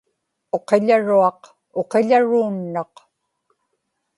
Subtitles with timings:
[0.57, 1.41] uqiḷaruaq
[1.79, 2.93] uqiḷaruunnaq